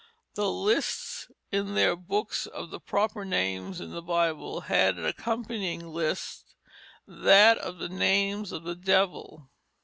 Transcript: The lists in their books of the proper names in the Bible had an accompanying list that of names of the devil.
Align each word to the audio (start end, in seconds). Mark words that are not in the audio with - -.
The 0.33 0.49
lists 0.49 1.29
in 1.51 1.75
their 1.75 1.95
books 1.95 2.47
of 2.47 2.71
the 2.71 2.79
proper 2.79 3.23
names 3.23 3.79
in 3.79 3.91
the 3.91 4.01
Bible 4.01 4.61
had 4.61 4.97
an 4.97 5.05
accompanying 5.05 5.89
list 5.93 6.55
that 7.07 7.59
of 7.59 7.77
names 7.91 8.51
of 8.51 8.63
the 8.63 8.73
devil. 8.75 9.51